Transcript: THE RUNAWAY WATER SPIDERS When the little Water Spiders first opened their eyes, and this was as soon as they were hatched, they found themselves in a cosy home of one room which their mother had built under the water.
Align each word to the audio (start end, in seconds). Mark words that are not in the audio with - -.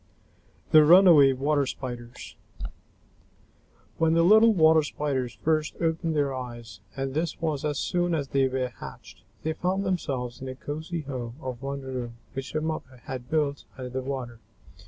THE 0.71 0.83
RUNAWAY 0.83 1.33
WATER 1.33 1.67
SPIDERS 1.67 2.35
When 3.99 4.15
the 4.15 4.23
little 4.23 4.51
Water 4.51 4.81
Spiders 4.81 5.35
first 5.43 5.75
opened 5.79 6.15
their 6.15 6.33
eyes, 6.33 6.79
and 6.95 7.13
this 7.13 7.39
was 7.39 7.63
as 7.63 7.77
soon 7.77 8.15
as 8.15 8.29
they 8.29 8.47
were 8.47 8.69
hatched, 8.69 9.21
they 9.43 9.53
found 9.53 9.83
themselves 9.83 10.41
in 10.41 10.49
a 10.49 10.55
cosy 10.55 11.01
home 11.01 11.35
of 11.39 11.61
one 11.61 11.81
room 11.81 12.15
which 12.33 12.51
their 12.53 12.63
mother 12.63 13.03
had 13.03 13.29
built 13.29 13.65
under 13.77 13.91
the 13.91 14.01
water. 14.01 14.39